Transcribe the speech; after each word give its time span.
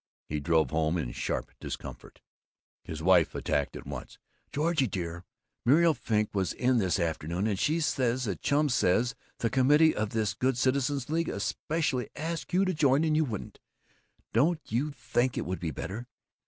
He 0.27 0.39
drove 0.39 0.71
home 0.71 0.97
in 0.97 1.11
sharp 1.11 1.51
discomfort. 1.59 2.21
His 2.83 3.03
wife 3.03 3.35
attacked 3.35 3.75
at 3.75 3.85
once: 3.85 4.17
"Georgie 4.51 4.87
dear, 4.87 5.25
Muriel 5.63 5.93
Frink 5.93 6.33
was 6.33 6.53
in 6.53 6.79
this 6.79 6.99
afternoon, 6.99 7.45
and 7.45 7.59
she 7.59 7.79
says 7.79 8.23
that 8.23 8.41
Chum 8.41 8.67
says 8.69 9.13
the 9.37 9.51
committee 9.51 9.93
of 9.95 10.09
this 10.09 10.33
Good 10.33 10.57
Citizens' 10.57 11.11
League 11.11 11.29
especially 11.29 12.09
asked 12.15 12.51
you 12.51 12.65
to 12.65 12.73
join 12.73 13.03
and 13.03 13.15
you 13.15 13.25
wouldn't. 13.25 13.59
Don't 14.33 14.59
you 14.71 14.89
think 14.89 15.37
it 15.37 15.45
would 15.45 15.59
be 15.59 15.69
better? 15.69 16.07